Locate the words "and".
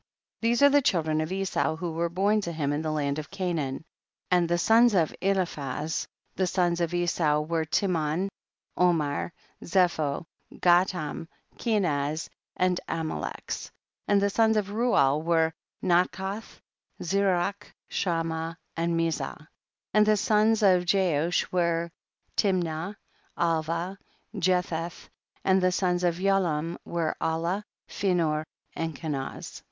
4.31-4.49, 12.57-12.79, 14.07-14.19, 18.75-18.99, 19.93-20.05, 25.43-25.61, 28.75-28.95